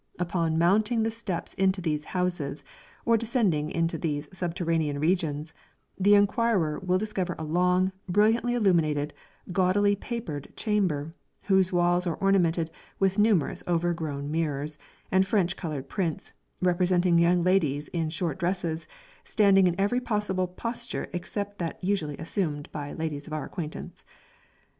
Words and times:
Upon 0.17 0.57
mounting 0.57 1.03
the 1.03 1.11
steps 1.11 1.53
into 1.53 1.79
these 1.79 2.05
houses, 2.05 2.63
or 3.05 3.17
descending 3.17 3.69
into 3.69 3.99
these 3.99 4.27
subterranean 4.35 4.97
regions, 4.97 5.53
the 5.95 6.15
inquirer 6.15 6.79
will 6.79 6.97
discover 6.97 7.35
a 7.37 7.43
long, 7.45 7.91
brilliantly 8.09 8.55
illuminated, 8.55 9.13
gaudily 9.51 9.95
papered 9.95 10.51
chamber, 10.57 11.13
whose 11.43 11.71
walls 11.71 12.07
are 12.07 12.15
ornamented 12.15 12.71
with 12.97 13.19
numerous 13.19 13.61
over 13.67 13.93
grown 13.93 14.31
mirrors, 14.31 14.79
and 15.11 15.27
French 15.27 15.55
coloured 15.55 15.87
prints, 15.87 16.33
representing 16.63 17.19
young 17.19 17.43
ladies 17.43 17.87
in 17.89 18.09
short 18.09 18.39
dresses, 18.39 18.87
standing 19.23 19.67
in 19.67 19.79
every 19.79 19.99
possible 20.01 20.47
posture 20.47 21.09
except 21.13 21.59
that 21.59 21.77
usually 21.83 22.17
assumed 22.17 22.71
by 22.71 22.91
ladies 22.91 23.27
of 23.27 23.33
our 23.33 23.43
acquaintance. 23.45 24.03